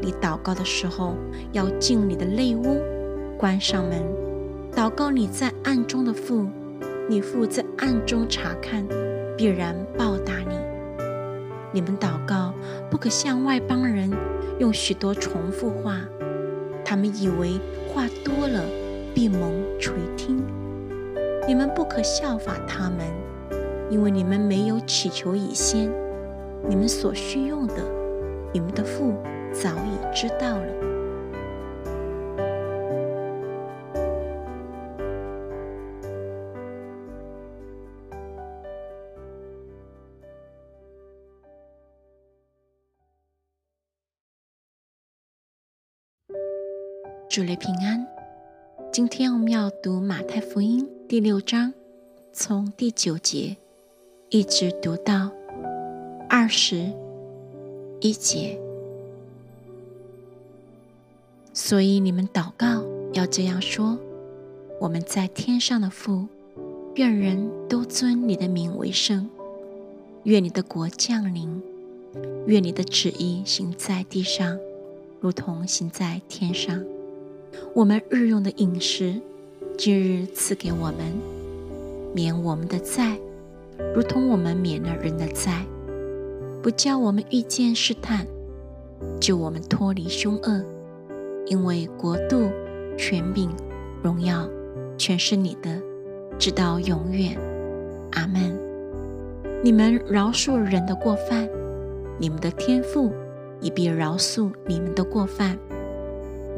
[0.03, 1.15] 你祷告的时候，
[1.53, 2.79] 要进你的内屋，
[3.39, 4.03] 关上门，
[4.75, 6.47] 祷告你在暗中的父，
[7.09, 8.85] 你父在暗中查看，
[9.37, 10.57] 必然报答你。
[11.73, 12.53] 你们祷告，
[12.91, 14.11] 不可向外邦人
[14.59, 16.01] 用许多重复话，
[16.85, 18.63] 他们以为话多了。
[19.15, 20.45] 闭蒙垂听，
[21.49, 23.07] 你们不可效法他们，
[23.89, 25.91] 因为你们没有祈求以先，
[26.69, 27.77] 你们所需用的，
[28.53, 29.15] 你们的父
[29.53, 30.86] 早已知道了。
[47.37, 48.07] 主内平安。
[48.91, 51.75] 今天我们要读马太福音第六章，
[52.33, 53.59] 从第九节
[54.31, 55.31] 一直读到
[56.31, 56.91] 二十
[58.01, 58.59] 一节。
[61.53, 63.99] 所以你们祷告要这样说：
[64.81, 66.29] 我们在天上的父，
[66.95, 69.29] 愿人都尊你的名为圣。
[70.23, 71.63] 愿你的国降临，
[72.47, 74.59] 愿你的旨意行在地上，
[75.21, 76.83] 如同行在天上。
[77.75, 79.21] 我们日用的饮食，
[79.77, 81.13] 今日赐给我们，
[82.15, 83.19] 免我们的债，
[83.95, 85.65] 如同我们免了人的债，
[86.63, 88.27] 不叫我们遇见试探，
[89.21, 90.65] 救我们脱离凶恶。
[91.47, 92.51] 因为国度、
[92.99, 93.49] 权柄、
[94.03, 94.49] 荣耀，
[94.99, 95.81] 全是你的，
[96.39, 97.39] 直到永远。
[98.13, 98.59] 阿门。
[99.63, 101.49] 你们饶恕人的过犯，
[102.19, 103.13] 你们的天父
[103.61, 105.57] 也必饶恕你们的过犯；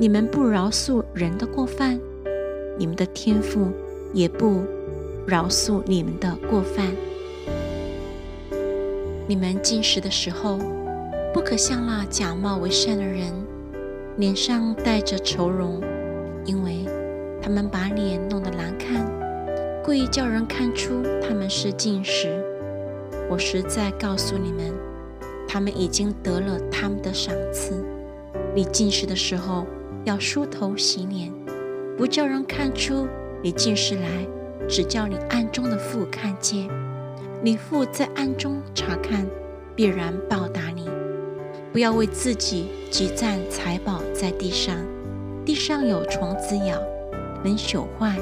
[0.00, 1.98] 你们不饶恕人的过犯，
[2.78, 3.66] 你们的天父
[4.14, 4.62] 也不
[5.26, 6.86] 饶恕你们的过犯。
[9.26, 10.56] 你们进食的时候，
[11.34, 13.32] 不可像那假冒为善的人，
[14.18, 15.82] 脸上带着愁容，
[16.44, 16.86] 因为
[17.42, 19.04] 他们把脸弄得难看，
[19.82, 22.28] 故意叫人看出他们是进食。
[23.28, 24.72] 我实在告诉你们，
[25.48, 27.84] 他们已经得了他们的赏赐。
[28.54, 29.66] 你进食的时候
[30.08, 31.30] 要梳头洗脸，
[31.98, 33.06] 不叫人看出
[33.42, 34.26] 你进食来，
[34.66, 36.66] 只叫你暗中的父看见。
[37.42, 39.26] 你父在暗中查看，
[39.76, 40.88] 必然报答你。
[41.74, 44.74] 不要为自己积攒财宝在地上，
[45.44, 46.80] 地上有虫子咬，
[47.44, 48.18] 能朽坏；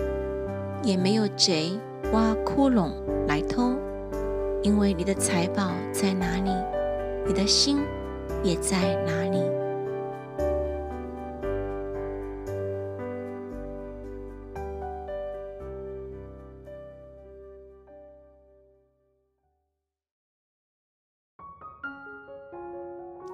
[0.82, 1.78] 也没有贼
[2.12, 2.90] 挖窟窿
[3.28, 3.76] 来偷。
[4.60, 6.50] 因为你的财宝在哪里，
[7.24, 7.78] 你的心
[8.42, 9.38] 也在哪里。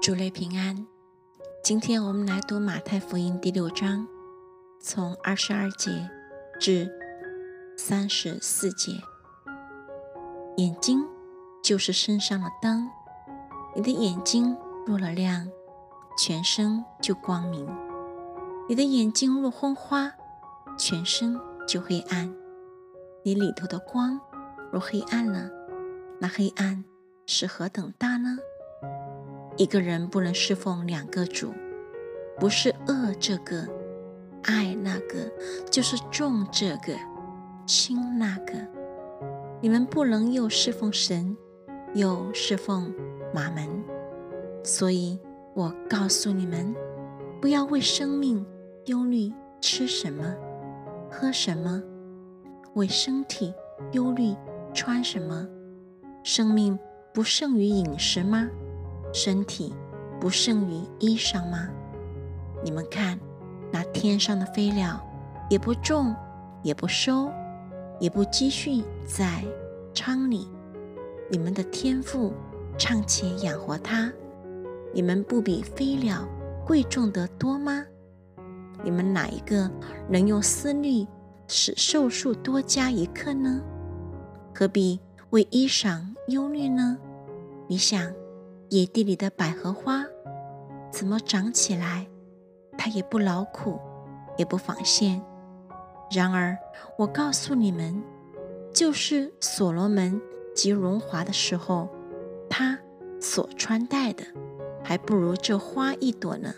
[0.03, 0.85] 主内平安，
[1.62, 4.05] 今天我们来读马太福音第六章，
[4.81, 6.11] 从二十二节
[6.59, 6.91] 至
[7.79, 8.95] 三十四节，
[10.57, 11.07] 眼睛。
[11.62, 12.91] 就是身上的灯，
[13.77, 15.49] 你的眼睛若了亮，
[16.19, 17.65] 全身就光明；
[18.69, 20.12] 你的眼睛若昏花，
[20.77, 21.38] 全身
[21.69, 22.35] 就黑暗。
[23.23, 24.21] 你里头的光
[24.73, 25.49] 若黑暗了，
[26.19, 26.85] 那黑暗
[27.25, 28.37] 是何等大呢？
[29.62, 31.55] 一个人不能侍奉两个主，
[32.40, 33.64] 不是恶这个
[34.42, 35.31] 爱那个，
[35.70, 36.92] 就是重这个
[37.64, 38.55] 轻那个。
[39.61, 41.37] 你们不能又侍奉神。
[41.94, 42.92] 又侍奉
[43.35, 43.68] 马门，
[44.64, 45.18] 所以
[45.55, 46.75] 我告诉你们，
[47.38, 48.44] 不要为生命
[48.87, 50.35] 忧虑吃什么、
[51.11, 51.83] 喝什么；
[52.75, 53.53] 为身体
[53.92, 54.35] 忧虑
[54.72, 55.46] 穿什么。
[56.25, 56.79] 生命
[57.12, 58.48] 不胜于饮食吗？
[59.12, 59.75] 身体
[60.20, 61.68] 不胜于衣裳吗？
[62.64, 63.18] 你们看，
[63.70, 65.01] 那天上的飞鸟，
[65.51, 66.14] 也不种，
[66.62, 67.31] 也不收，
[68.01, 69.44] 也不积蓄在
[69.94, 70.48] 仓里。
[71.31, 72.33] 你们的天赋
[72.79, 74.12] 尚且养活它，
[74.94, 76.27] 你们不比飞鸟
[76.66, 77.85] 贵重得多吗？
[78.83, 79.70] 你们哪一个
[80.09, 81.07] 能用思虑
[81.48, 83.62] 使寿数多加一刻呢？
[84.55, 86.96] 何必为衣裳忧虑呢？
[87.66, 88.12] 你想，
[88.73, 90.03] 野地里的百合花
[90.91, 92.07] 怎么长起来？
[92.79, 93.79] 它也不劳苦，
[94.39, 95.23] 也不纺线。
[96.11, 96.57] 然而，
[96.97, 98.03] 我告诉你们，
[98.73, 100.19] 就是所罗门。
[100.55, 101.91] 极荣华的时候，
[102.49, 102.79] 他
[103.21, 104.25] 所穿戴的
[104.83, 106.55] 还不如这花一朵呢。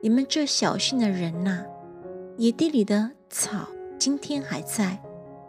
[0.00, 1.64] 你们这小心的人呐，
[2.36, 3.66] 野地里的草
[3.98, 5.02] 今天还在，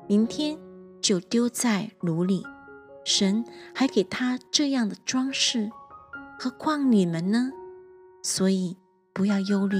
[0.07, 0.57] 明天
[0.99, 2.43] 就丢在炉里。
[3.03, 5.71] 神还给他这样的装饰，
[6.39, 7.51] 何况你们呢？
[8.21, 8.77] 所以
[9.11, 9.77] 不要忧虑，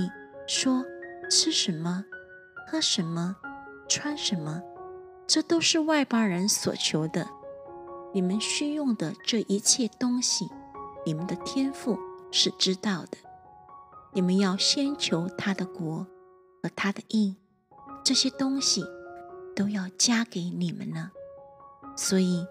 [0.48, 0.84] 说
[1.30, 2.04] 吃什么、
[2.66, 3.36] 喝什么、
[3.88, 4.64] 穿什么，
[5.28, 7.28] 这都是外邦人所求的。
[8.14, 10.50] 你们需用的这一切东西，
[11.06, 12.00] 你们的天赋
[12.32, 13.18] 是知道的。
[14.14, 16.08] 你们要先求他的国
[16.64, 17.36] 和他的义，
[18.04, 18.84] 这些东西
[19.56, 21.12] 都要加给你们了。
[21.96, 22.48] 所以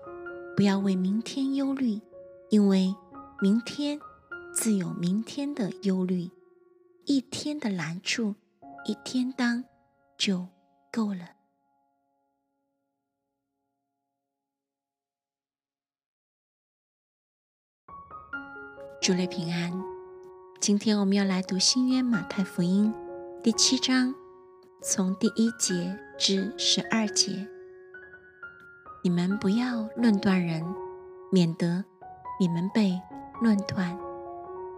[0.56, 2.00] 不要为明天忧虑，
[2.50, 2.94] 因为
[3.38, 4.00] 明天
[4.54, 6.30] 自有明天的忧虑。
[7.04, 8.34] 一天的难处，
[8.86, 9.62] 一天当
[10.16, 10.48] 就
[10.90, 11.36] 够了。
[19.02, 19.70] 主内平安，
[20.58, 22.92] 今天我们要来读新约马太福音
[23.42, 24.14] 第七章
[24.82, 27.46] 从第一节至十二节。
[29.04, 30.64] 你们不要论断人，
[31.30, 31.84] 免得
[32.40, 33.00] 你们被
[33.40, 33.98] 论断，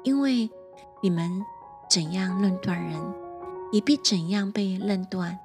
[0.03, 0.51] 因为
[1.01, 1.45] 你们
[1.89, 3.01] 怎样论断人，
[3.71, 5.39] 也必怎样被论断。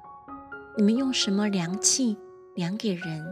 [0.76, 2.16] 你们用什么量器
[2.54, 3.24] 量给人，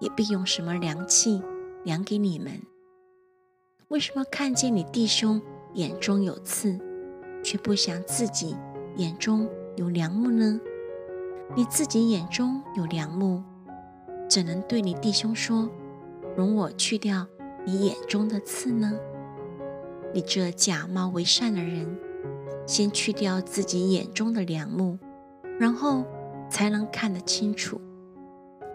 [0.00, 1.42] 也必用什么量器
[1.84, 2.60] 量给你们。
[3.88, 5.40] 为什么看见你弟兄
[5.72, 6.78] 眼中有刺，
[7.42, 8.56] 却不想自己
[8.96, 10.60] 眼中有梁木呢？
[11.54, 13.42] 你自己眼中有梁木。
[14.28, 15.68] 怎能对你弟兄说
[16.34, 17.26] ：“容我去掉
[17.64, 18.92] 你眼中的刺呢？”
[20.14, 21.98] 你这假冒为善的人，
[22.68, 24.96] 先去掉自己眼中的梁木，
[25.58, 26.04] 然后
[26.48, 27.80] 才能看得清楚。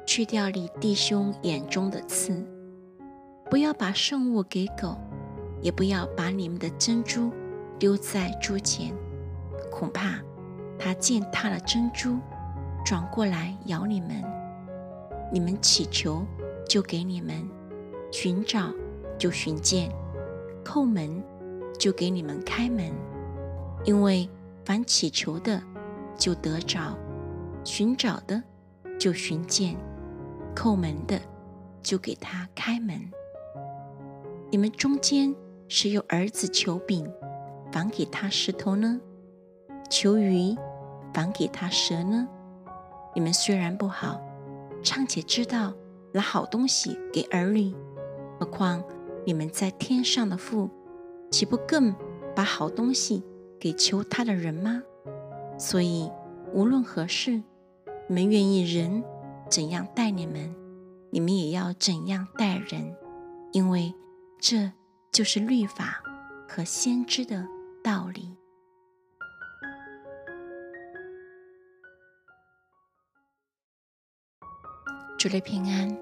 [0.06, 2.46] 去掉你弟兄眼中的刺，
[3.50, 4.98] 不要把圣物给狗，
[5.62, 7.32] 也不要把你们的珍珠
[7.80, 8.94] 丢在猪前，
[9.72, 10.20] 恐怕
[10.78, 12.18] 它践踏了珍珠，
[12.84, 14.22] 转过来咬你们。
[15.32, 16.26] 你们祈求，
[16.68, 17.48] 就给你们；
[18.12, 18.74] 寻找，
[19.18, 19.90] 就寻见；
[20.70, 21.24] 叩门，
[21.80, 22.92] 就给你们开门。
[23.86, 24.30] 因为
[24.64, 25.60] 凡祈求的，
[26.16, 26.96] 就得着；
[27.64, 28.44] 寻找的，
[29.00, 29.76] 就寻见；
[30.56, 31.20] 叩门的，
[31.82, 33.02] 就给他开门。
[34.52, 35.36] 你们中间
[35.68, 37.12] 谁有儿子求饼，
[37.72, 39.02] 反给他石头呢？
[39.90, 40.56] 求鱼，
[41.12, 42.28] 反给他蛇呢？
[43.16, 44.22] 你们虽然不好。
[44.84, 45.74] 尚且知道
[46.14, 47.76] 拿好东西给儿女，
[48.40, 48.82] 何况
[49.26, 50.70] 你们在天上的父，
[51.30, 51.96] 岂不更
[52.36, 53.24] 把好东西
[53.60, 54.82] 给求他的人吗？
[55.58, 56.10] 所以
[56.54, 57.44] 无论何事，
[58.08, 59.04] 你们愿意人
[59.50, 60.56] 怎样待你们，
[61.12, 62.96] 你们也要怎样待人，
[63.52, 63.94] 因为
[64.40, 64.72] 这
[65.12, 66.02] 就是律法
[66.48, 67.46] 和先知的
[67.84, 68.36] 道理。
[75.18, 75.96] 主的平安，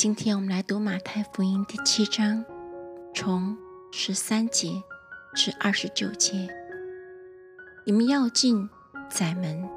[0.00, 2.42] 今天我们来读马太福音第七章，
[3.14, 3.54] 从
[3.92, 4.82] 十三节
[5.34, 6.48] 至二十九节。
[7.84, 8.70] 你们要进
[9.10, 9.68] 窄门，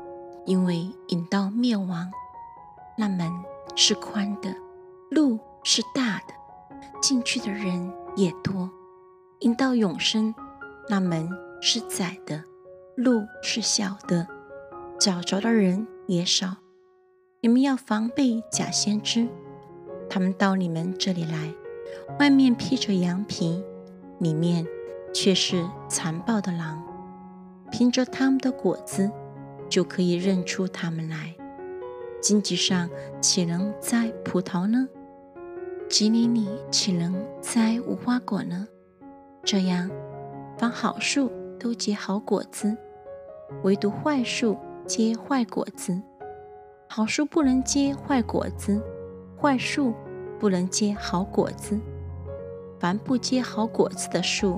[0.45, 2.09] 因为引到灭亡，
[2.97, 3.29] 那门
[3.75, 4.55] 是宽的，
[5.11, 6.33] 路是大的，
[7.01, 8.69] 进去的人也多；
[9.41, 10.33] 引到永生，
[10.87, 12.45] 那门是窄的，
[12.95, 14.25] 路是小的，
[14.97, 16.55] 找着的人也少。
[17.41, 19.27] 你们要防备假先知，
[20.09, 21.53] 他们到你们这里来，
[22.19, 23.63] 外面披着羊皮，
[24.19, 24.65] 里面
[25.13, 26.83] 却是残暴的狼。
[27.71, 29.09] 凭着他们的果子，
[29.67, 31.35] 就可以认出他们来。
[32.21, 32.89] 荆棘上
[33.19, 34.87] 岂能栽葡萄呢？
[35.89, 38.67] 吉林里岂能栽无花果呢？
[39.43, 39.89] 这样，
[40.57, 42.77] 凡好树都结好果子，
[43.63, 46.01] 唯独坏树结坏果子。
[46.87, 48.79] 好树不能结坏果子，
[49.43, 49.93] 坏树
[50.39, 51.77] 不能结好果子。
[52.79, 54.57] 凡不结好果子的树，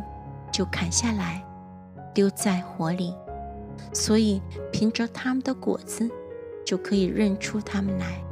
[0.51, 1.43] 就砍下来，
[2.13, 3.11] 丢在火里。
[3.91, 4.39] 所以
[4.71, 6.07] 凭着他们的果子，
[6.63, 8.23] 就可以认出他们来。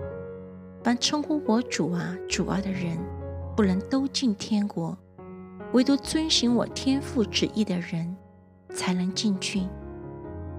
[0.84, 3.00] 凡称呼我主啊、主啊的人，
[3.58, 4.96] 不能都进天国，
[5.72, 8.16] 唯独遵行我天父旨意的人，
[8.70, 9.64] 才能进去。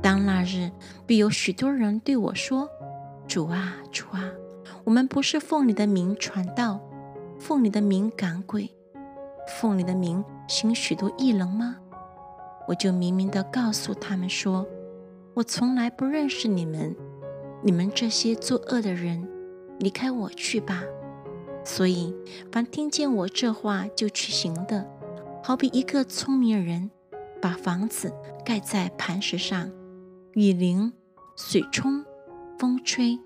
[0.03, 0.73] 当那日，
[1.07, 2.69] 必有许多人对我说。
[3.29, 4.29] 主啊，主啊，
[4.85, 6.81] 我们不是奉你的名传道，
[7.39, 8.71] 奉你的名赶鬼，
[9.61, 11.77] 奉你的名行许多异能吗？
[12.67, 14.67] 我就明明的告诉他们说，
[15.35, 16.95] 我从来不认识你们，
[17.63, 19.29] 你们这些作恶的人，
[19.79, 20.83] 离开我去吧。
[21.65, 22.15] 所以，
[22.53, 24.87] 凡听见我这话就去行的，
[25.43, 26.91] 好比一个聪明人，
[27.41, 28.13] 把房子
[28.45, 29.71] 盖在磐石上，
[30.33, 30.93] 雨淋，
[31.37, 32.05] 水冲。
[32.57, 33.19] 风吹，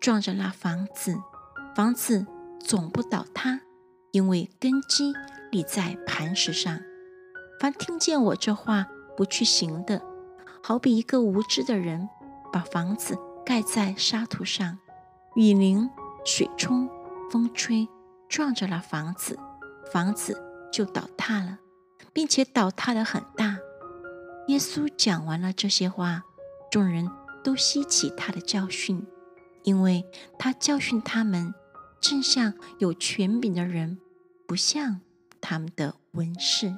[0.00, 1.20] 撞着那房子，
[1.76, 2.26] 房子
[2.58, 3.60] 总不倒塌，
[4.12, 5.12] 因为根基
[5.50, 6.80] 立在磐石上。
[7.60, 10.00] 凡听见我这话不去行的，
[10.62, 12.08] 好比一个无知的人，
[12.50, 14.78] 把房子盖在沙土上，
[15.34, 15.90] 雨淋、
[16.24, 16.88] 水冲、
[17.30, 17.86] 风吹，
[18.26, 19.38] 撞着了房子，
[19.92, 20.42] 房子
[20.72, 21.58] 就倒塌了，
[22.14, 23.58] 并且倒塌的很大。
[24.48, 26.22] 耶稣讲完了这些话，
[26.70, 27.10] 众人。
[27.42, 29.06] 都吸起他的教训，
[29.70, 30.04] 因为
[30.36, 31.54] 他教训他们，
[32.00, 33.98] 正像有权柄的人，
[34.44, 35.00] 不像
[35.40, 36.74] 他们的文士。